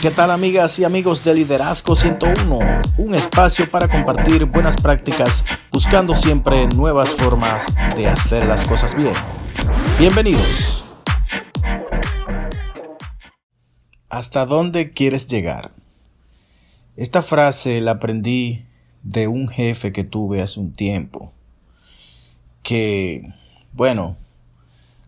[0.00, 2.58] ¿Qué tal amigas y amigos de Liderazgo 101?
[2.96, 7.66] Un espacio para compartir buenas prácticas buscando siempre nuevas formas
[7.96, 9.12] de hacer las cosas bien.
[9.98, 10.86] Bienvenidos.
[14.08, 15.72] ¿Hasta dónde quieres llegar?
[16.96, 18.64] Esta frase la aprendí
[19.02, 21.30] de un jefe que tuve hace un tiempo.
[22.62, 23.34] Que,
[23.74, 24.16] bueno,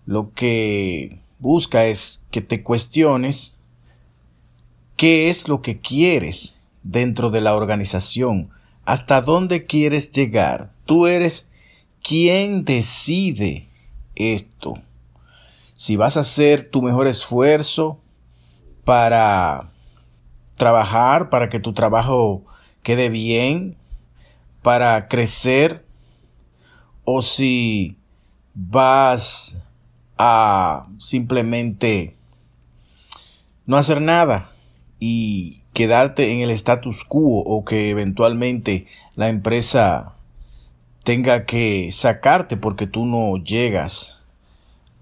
[0.05, 3.57] lo que busca es que te cuestiones
[4.97, 8.51] qué es lo que quieres dentro de la organización,
[8.85, 10.73] hasta dónde quieres llegar.
[10.87, 11.51] Tú eres
[12.03, 13.69] quien decide
[14.15, 14.75] esto.
[15.75, 17.99] Si vas a hacer tu mejor esfuerzo
[18.85, 19.71] para
[20.57, 22.45] trabajar, para que tu trabajo
[22.83, 23.77] quede bien,
[24.63, 25.85] para crecer,
[27.05, 27.97] o si
[28.55, 29.61] vas
[30.19, 32.17] a simplemente
[33.67, 34.52] no hacer nada
[35.05, 38.87] y quedarte en el status quo o que eventualmente
[39.17, 40.13] la empresa
[41.03, 44.23] tenga que sacarte porque tú no llegas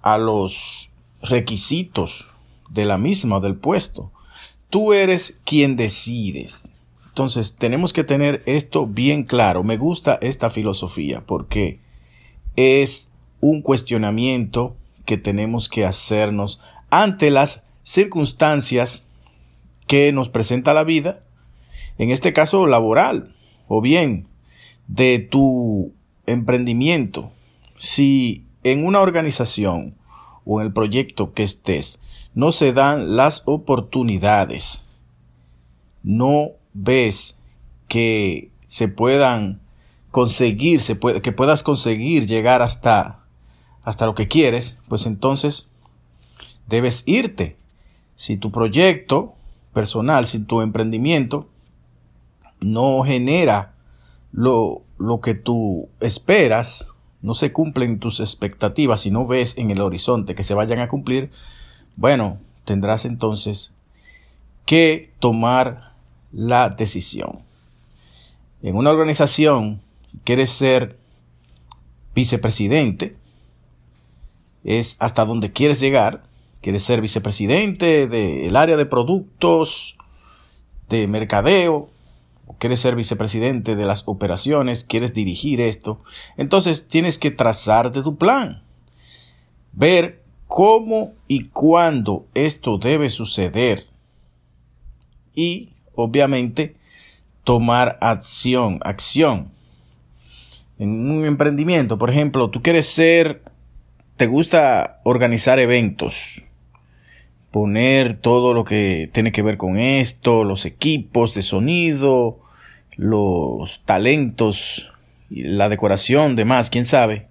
[0.00, 0.88] a los
[1.20, 2.30] requisitos
[2.70, 4.10] de la misma o del puesto.
[4.70, 6.70] Tú eres quien decides.
[7.08, 9.64] Entonces tenemos que tener esto bien claro.
[9.64, 11.78] Me gusta esta filosofía porque
[12.56, 13.10] es
[13.42, 19.09] un cuestionamiento que tenemos que hacernos ante las circunstancias
[19.91, 21.24] que nos presenta la vida,
[21.98, 23.34] en este caso laboral,
[23.66, 24.28] o bien
[24.86, 25.92] de tu
[26.27, 27.32] emprendimiento.
[27.77, 29.97] Si en una organización
[30.44, 31.98] o en el proyecto que estés
[32.34, 34.86] no se dan las oportunidades,
[36.04, 37.41] no ves
[37.88, 39.60] que se puedan
[40.12, 40.80] conseguir,
[41.20, 43.25] que puedas conseguir llegar hasta,
[43.82, 45.72] hasta lo que quieres, pues entonces
[46.69, 47.56] debes irte.
[48.14, 49.34] Si tu proyecto
[49.72, 51.48] personal, si tu emprendimiento
[52.60, 53.75] no genera
[54.32, 59.81] lo, lo que tú esperas, no se cumplen tus expectativas y no ves en el
[59.81, 61.31] horizonte que se vayan a cumplir,
[61.97, 63.75] bueno, tendrás entonces
[64.64, 65.94] que tomar
[66.32, 67.41] la decisión.
[68.62, 69.81] En una organización,
[70.25, 70.98] quieres ser
[72.14, 73.16] vicepresidente,
[74.64, 76.22] es hasta donde quieres llegar,
[76.60, 79.97] quieres ser vicepresidente del área de productos,
[80.88, 81.88] de mercadeo,
[82.59, 86.03] quieres ser vicepresidente de las operaciones, quieres dirigir esto,
[86.37, 88.62] entonces tienes que trazarte tu plan,
[89.72, 93.87] ver cómo y cuándo esto debe suceder
[95.34, 96.76] y obviamente
[97.44, 99.53] tomar acción, acción.
[100.78, 103.43] En un emprendimiento, por ejemplo, tú quieres ser,
[104.16, 106.43] te gusta organizar eventos,
[107.50, 112.41] poner todo lo que tiene que ver con esto, los equipos de sonido,
[112.97, 114.93] los talentos,
[115.31, 117.27] la decoración, demás, quién sabe.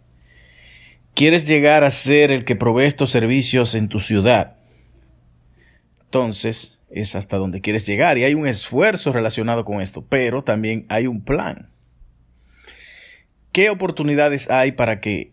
[1.13, 4.55] Quieres llegar a ser el que provee estos servicios en tu ciudad.
[6.05, 10.85] Entonces, es hasta donde quieres llegar y hay un esfuerzo relacionado con esto, pero también
[10.89, 11.69] hay un plan.
[13.51, 15.31] ¿Qué oportunidades hay para que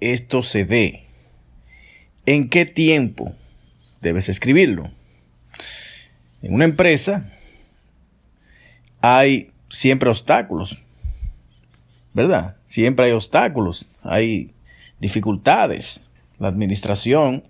[0.00, 1.04] esto se dé?
[2.26, 3.34] ¿En qué tiempo?
[4.00, 4.90] Debes escribirlo.
[6.42, 7.28] En una empresa
[9.00, 10.78] hay siempre obstáculos,
[12.14, 12.56] ¿verdad?
[12.64, 14.52] Siempre hay obstáculos, hay
[15.00, 16.04] dificultades.
[16.38, 17.44] La administración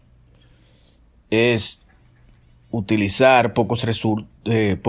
[1.31, 1.87] es
[2.71, 3.85] utilizar pocos,
[4.45, 4.81] eh,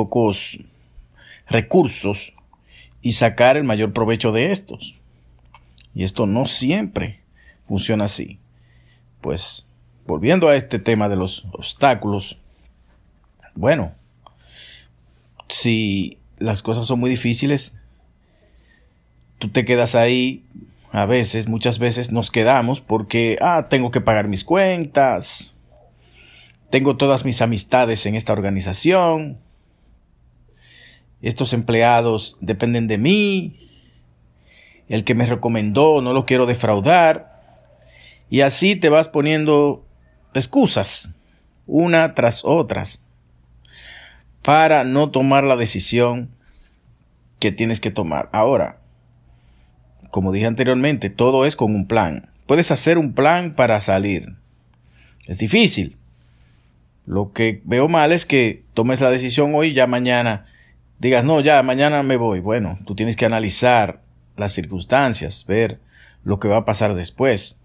[1.48, 2.34] recursos
[3.02, 4.96] y sacar el mayor provecho de estos.
[5.94, 7.22] Y esto no siempre
[7.68, 8.40] funciona así.
[9.22, 9.69] Pues
[10.10, 12.40] volviendo a este tema de los obstáculos,
[13.54, 13.94] bueno,
[15.48, 17.78] si las cosas son muy difíciles,
[19.38, 20.44] tú te quedas ahí,
[20.92, 25.54] a veces, muchas veces nos quedamos porque, ah, tengo que pagar mis cuentas,
[26.72, 29.38] tengo todas mis amistades en esta organización,
[31.22, 33.70] estos empleados dependen de mí,
[34.88, 37.44] el que me recomendó no lo quiero defraudar,
[38.32, 39.86] y así te vas poniendo
[40.34, 41.16] excusas,
[41.66, 43.06] una tras otras,
[44.42, 46.30] para no tomar la decisión
[47.40, 48.30] que tienes que tomar.
[48.32, 48.80] Ahora,
[50.12, 52.30] como dije anteriormente, todo es con un plan.
[52.46, 54.36] Puedes hacer un plan para salir.
[55.28, 55.98] Es difícil.
[57.06, 60.46] Lo que veo mal es que tomes la decisión hoy ya mañana
[61.00, 62.40] digas, no, ya mañana me voy.
[62.40, 64.02] Bueno, tú tienes que analizar
[64.38, 65.80] las circunstancias, ver
[66.24, 67.59] lo que va a pasar después.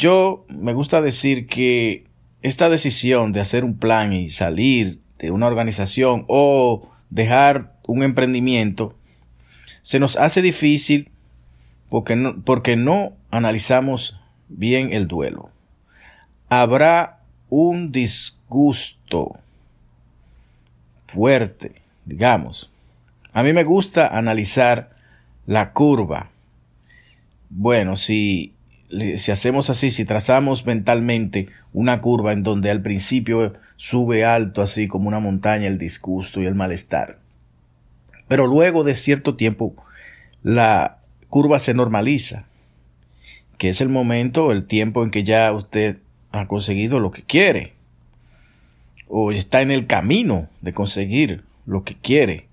[0.00, 2.04] Yo me gusta decir que
[2.40, 8.94] esta decisión de hacer un plan y salir de una organización o dejar un emprendimiento
[9.82, 11.10] se nos hace difícil
[11.90, 14.18] porque no, porque no analizamos
[14.48, 15.50] bien el duelo.
[16.48, 17.20] Habrá
[17.50, 19.38] un disgusto
[21.08, 22.70] fuerte, digamos.
[23.34, 24.92] A mí me gusta analizar
[25.44, 26.30] la curva.
[27.50, 28.54] Bueno, si,
[28.90, 34.88] si hacemos así, si trazamos mentalmente una curva en donde al principio sube alto, así
[34.88, 37.18] como una montaña, el disgusto y el malestar.
[38.28, 39.74] Pero luego de cierto tiempo,
[40.42, 40.98] la
[41.28, 42.44] curva se normaliza,
[43.58, 45.98] que es el momento, el tiempo en que ya usted
[46.32, 47.72] ha conseguido lo que quiere,
[49.08, 52.46] o está en el camino de conseguir lo que quiere.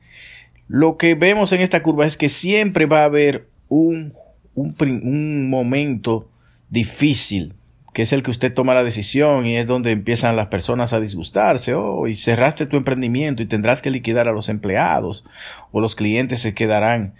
[0.68, 4.14] Lo que vemos en esta curva es que siempre va a haber un,
[4.58, 6.30] un, momento
[6.70, 7.54] difícil,
[7.94, 11.00] que es el que usted toma la decisión y es donde empiezan las personas a
[11.00, 11.74] disgustarse.
[11.74, 15.26] Oh, y cerraste tu emprendimiento y tendrás que liquidar a los empleados
[15.72, 17.14] o los clientes se quedarán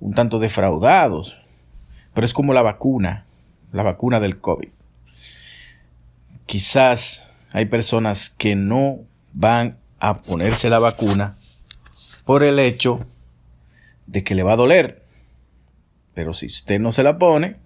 [0.00, 1.38] un tanto defraudados.
[2.12, 3.24] Pero es como la vacuna,
[3.72, 4.68] la vacuna del COVID.
[6.46, 8.98] Quizás hay personas que no
[9.32, 11.36] van a ponerse la vacuna
[12.24, 12.98] por el hecho
[14.06, 14.99] de que le va a doler.
[16.14, 17.56] Pero si usted no se la pone,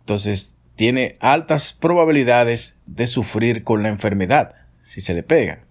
[0.00, 5.64] entonces tiene altas probabilidades de sufrir con la enfermedad si se le pega.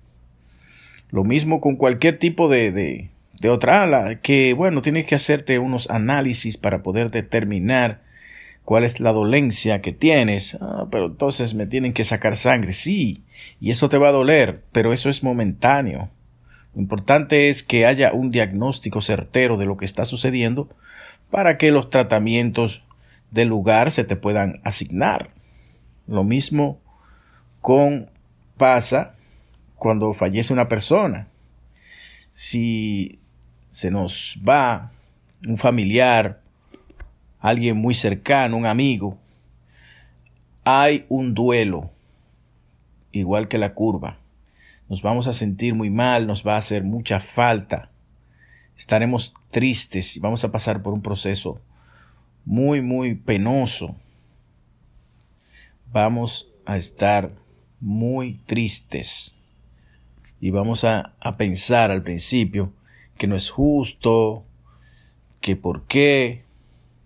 [1.09, 3.09] Lo mismo con cualquier tipo de, de,
[3.39, 8.01] de otra ala, que bueno, tienes que hacerte unos análisis para poder determinar
[8.63, 10.57] cuál es la dolencia que tienes.
[10.61, 12.73] Ah, pero entonces me tienen que sacar sangre.
[12.73, 13.23] Sí,
[13.59, 16.09] y eso te va a doler, pero eso es momentáneo.
[16.75, 20.69] Lo importante es que haya un diagnóstico certero de lo que está sucediendo
[21.29, 22.83] para que los tratamientos
[23.31, 25.31] del lugar se te puedan asignar.
[26.07, 26.79] Lo mismo
[27.61, 28.09] con
[28.57, 29.15] pasa
[29.75, 31.27] cuando fallece una persona.
[32.31, 33.19] Si
[33.69, 34.91] se nos va
[35.45, 36.41] un familiar,
[37.39, 39.17] alguien muy cercano, un amigo,
[40.63, 41.91] hay un duelo,
[43.11, 44.19] igual que la curva
[44.89, 47.89] nos vamos a sentir muy mal, nos va a hacer mucha falta,
[48.77, 51.59] estaremos tristes y vamos a pasar por un proceso
[52.45, 53.95] muy, muy penoso.
[55.91, 57.33] Vamos a estar
[57.79, 59.35] muy tristes
[60.39, 62.71] y vamos a, a pensar al principio
[63.17, 64.45] que no es justo,
[65.41, 66.43] que por qué,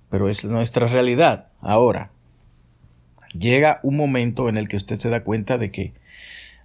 [0.09, 1.47] pero es nuestra realidad.
[1.61, 2.11] Ahora,
[3.37, 5.93] llega un momento en el que usted se da cuenta de que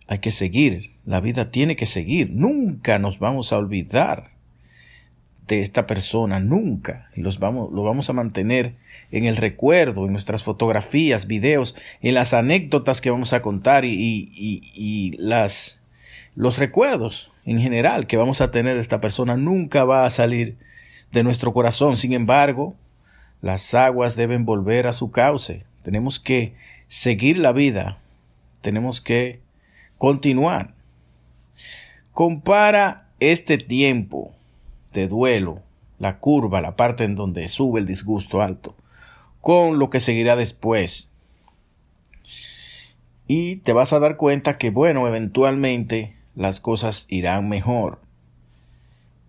[0.08, 4.35] hay que seguir, la vida tiene que seguir, nunca nos vamos a olvidar
[5.48, 8.74] de esta persona, nunca, los vamos, lo vamos a mantener
[9.12, 13.92] en el recuerdo, en nuestras fotografías, videos, en las anécdotas que vamos a contar y,
[13.92, 15.82] y, y las,
[16.34, 20.56] los recuerdos en general que vamos a tener de esta persona nunca va a salir
[21.12, 21.96] de nuestro corazón.
[21.96, 22.74] Sin embargo,
[23.40, 25.64] las aguas deben volver a su cauce.
[25.82, 26.54] Tenemos que
[26.88, 27.98] seguir la vida.
[28.60, 29.40] Tenemos que
[29.96, 30.74] continuar.
[32.10, 34.34] Compara este tiempo
[35.00, 35.62] de duelo,
[35.98, 38.74] la curva, la parte en donde sube el disgusto alto,
[39.40, 41.10] con lo que seguirá después.
[43.28, 48.00] Y te vas a dar cuenta que, bueno, eventualmente las cosas irán mejor.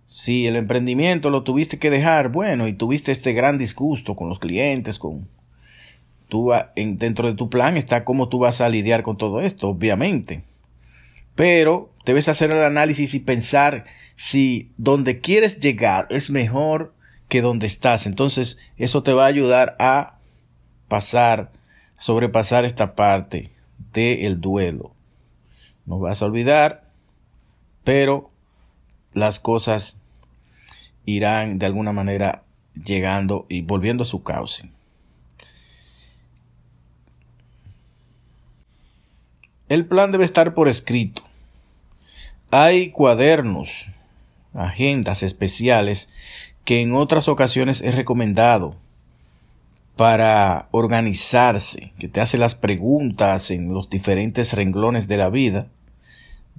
[0.06, 4.40] Si el emprendimiento lo tuviste que dejar, bueno, y tuviste este gran disgusto con los
[4.40, 5.28] clientes, con
[6.30, 9.70] tú en, dentro de tu plan está cómo tú vas a lidiar con todo esto,
[9.70, 10.44] obviamente
[11.38, 13.86] pero debes hacer el análisis y pensar
[14.18, 16.94] si donde quieres llegar es mejor
[17.30, 18.08] que donde estás.
[18.08, 20.18] Entonces, eso te va a ayudar a
[20.88, 21.52] pasar,
[22.00, 23.52] sobrepasar esta parte
[23.94, 24.96] del duelo.
[25.86, 26.90] No vas a olvidar,
[27.84, 28.32] pero
[29.14, 30.02] las cosas
[31.06, 32.44] irán de alguna manera
[32.74, 34.72] llegando y volviendo a su cauce.
[39.70, 41.22] El plan debe estar por escrito.
[42.50, 43.90] Hay cuadernos,
[44.58, 46.10] agendas especiales
[46.66, 48.76] que en otras ocasiones he recomendado
[49.96, 55.68] para organizarse, que te hace las preguntas en los diferentes renglones de la vida,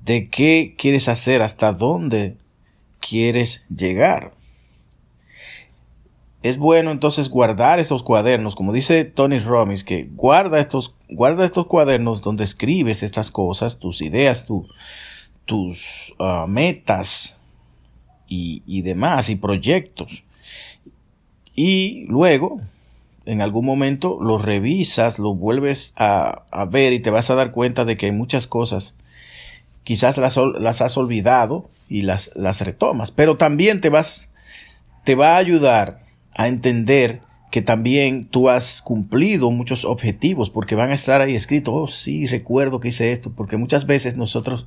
[0.05, 2.37] de qué quieres hacer, hasta dónde
[3.01, 4.33] quieres llegar.
[6.43, 11.67] Es bueno entonces guardar estos cuadernos, como dice Tony Robbins, que guarda estos, guarda estos
[11.67, 14.67] cuadernos donde escribes estas cosas, tus ideas, tu,
[15.45, 17.38] tus ah, metas
[18.29, 20.25] y, demás y proyectos.
[21.55, 22.61] Y luego
[23.25, 27.85] en algún momento lo revisas, lo vuelves a, ver y te vas a dar cuenta
[27.85, 28.97] de que hay muchas cosas
[29.85, 34.33] quizás las, las has olvidado y las, las, retomas, pero también te vas,
[35.05, 36.05] te va a ayudar
[36.35, 41.75] a entender que también tú has cumplido muchos objetivos porque van a estar ahí escritos,
[41.75, 44.67] oh sí, recuerdo que hice esto, porque muchas veces nosotros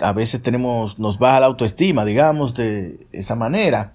[0.00, 3.94] a veces tenemos, nos baja la autoestima, digamos, de esa manera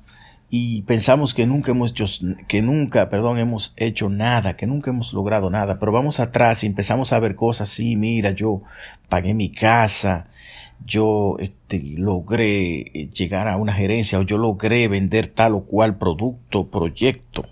[0.55, 2.05] y pensamos que nunca hemos hecho,
[2.47, 6.67] que nunca, perdón, hemos hecho nada, que nunca hemos logrado nada, pero vamos atrás y
[6.67, 8.61] empezamos a ver cosas, sí, mira, yo
[9.09, 10.27] pagué mi casa,
[10.85, 16.67] yo este, logré llegar a una gerencia o yo logré vender tal o cual producto,
[16.67, 17.45] proyecto.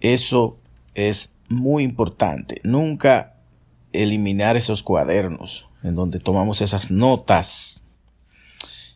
[0.00, 0.58] Eso
[0.94, 2.60] es muy importante.
[2.62, 3.36] Nunca
[3.94, 7.82] eliminar esos cuadernos en donde tomamos esas notas.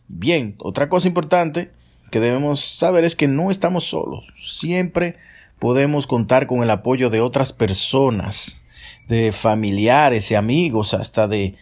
[0.08, 1.70] Bien, otra cosa importante
[2.10, 4.32] que debemos saber es que no estamos solos.
[4.36, 5.16] Siempre
[5.58, 8.64] podemos contar con el apoyo de otras personas,
[9.06, 11.54] de familiares y amigos, hasta de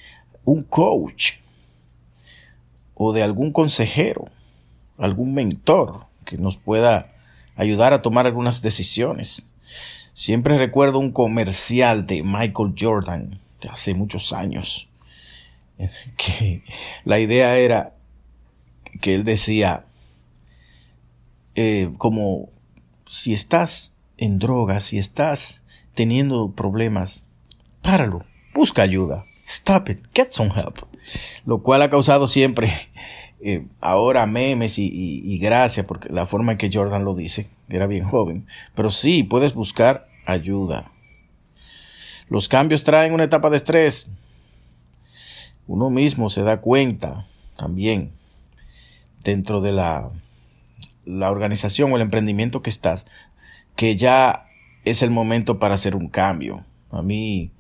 [0.45, 1.35] un coach
[2.95, 4.29] o de algún consejero,
[4.97, 7.13] algún mentor que nos pueda
[7.57, 9.49] ayudar a tomar algunas decisiones.
[10.13, 14.89] Siempre recuerdo un comercial de Michael Jordan de hace muchos años,
[16.17, 16.63] que
[17.05, 17.95] la idea era
[19.01, 19.87] que él decía,
[21.55, 22.51] eh, como
[23.07, 25.65] si estás en drogas, si estás
[25.95, 27.27] teniendo problemas,
[27.83, 30.79] páralo, busca ayuda, stop it, get some help.
[31.45, 32.73] Lo cual ha causado siempre
[33.41, 37.87] eh, ahora memes y, y, gracia, porque la forma en que Jordan lo dice, era
[37.87, 38.47] bien joven.
[38.75, 40.91] Pero sí, puedes buscar ayuda.
[42.29, 44.11] Los cambios traen una etapa de estrés.
[45.67, 48.13] Uno mismo se da cuenta también
[49.23, 50.11] dentro de la
[51.07, 53.07] la organización o el emprendimiento que estás,
[53.77, 54.47] que ya
[54.85, 56.65] es el momento para hacer un cambio.
[56.91, 57.51] A mí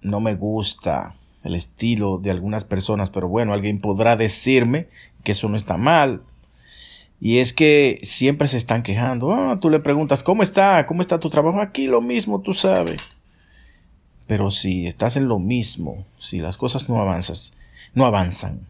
[0.00, 4.88] no me gusta el estilo de algunas personas, pero bueno, alguien podrá decirme
[5.22, 6.22] que eso no está mal.
[7.20, 9.32] Y es que siempre se están quejando.
[9.32, 10.86] Ah, tú le preguntas, ¿cómo está?
[10.86, 11.60] ¿Cómo está tu trabajo?
[11.60, 13.02] Aquí lo mismo, tú sabes.
[14.28, 17.54] Pero si estás en lo mismo, si las cosas no avanzas,
[17.94, 18.60] no avanzan,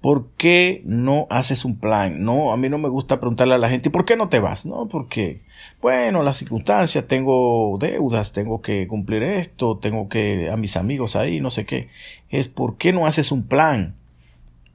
[0.00, 2.24] ¿por qué no haces un plan?
[2.24, 4.64] No, a mí no me gusta preguntarle a la gente, ¿por qué no te vas?
[4.64, 5.42] No, porque,
[5.82, 11.40] bueno, las circunstancias, tengo deudas, tengo que cumplir esto, tengo que a mis amigos ahí,
[11.40, 11.90] no sé qué.
[12.30, 13.94] Es ¿por qué no haces un plan?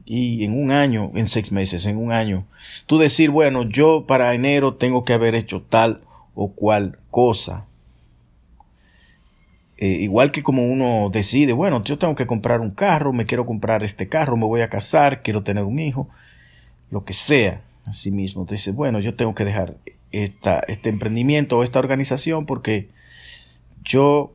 [0.05, 2.45] Y en un año, en seis meses, en un año,
[2.85, 6.01] tú decir, bueno, yo para enero tengo que haber hecho tal
[6.35, 7.65] o cual cosa.
[9.81, 13.45] Eh, igual que como uno decide, bueno, yo tengo que comprar un carro, me quiero
[13.45, 16.09] comprar este carro, me voy a casar, quiero tener un hijo,
[16.91, 18.43] lo que sea, así mismo.
[18.43, 19.77] Dice, bueno, yo tengo que dejar
[20.11, 22.89] esta, este emprendimiento o esta organización porque
[23.81, 24.33] yo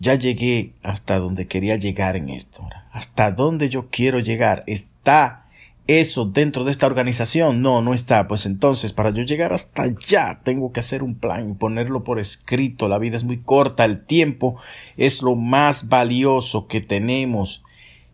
[0.00, 2.68] ya llegué hasta donde quería llegar en esto.
[2.92, 5.43] Hasta donde yo quiero llegar está
[5.86, 7.62] eso dentro de esta organización?
[7.62, 8.26] No, no está.
[8.26, 12.18] Pues entonces, para yo llegar hasta allá, tengo que hacer un plan y ponerlo por
[12.18, 12.88] escrito.
[12.88, 14.56] La vida es muy corta, el tiempo
[14.96, 17.62] es lo más valioso que tenemos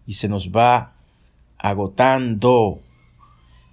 [0.06, 0.94] y se nos va
[1.58, 2.80] agotando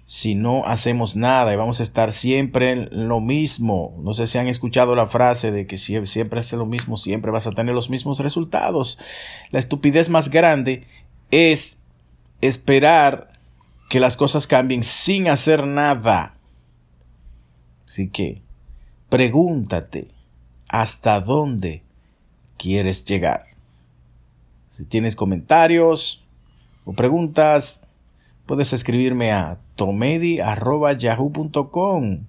[0.04, 3.94] si no hacemos nada y vamos a estar siempre en lo mismo.
[4.02, 7.30] No sé si han escuchado la frase de que si siempre hace lo mismo, siempre
[7.30, 8.98] vas a tener los mismos resultados.
[9.50, 10.86] La estupidez más grande
[11.30, 11.76] es
[12.40, 13.27] esperar
[13.88, 16.34] que las cosas cambien sin hacer nada.
[17.86, 18.40] Así que
[19.08, 20.08] pregúntate
[20.68, 21.82] hasta dónde
[22.58, 23.46] quieres llegar.
[24.68, 26.24] Si tienes comentarios
[26.84, 27.84] o preguntas,
[28.46, 32.24] puedes escribirme a tomedi.yahoo.com.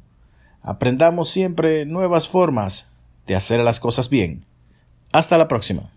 [0.62, 2.92] Aprendamos siempre nuevas formas
[3.28, 4.44] de hacer las cosas bien.
[5.12, 5.92] Hasta la próxima.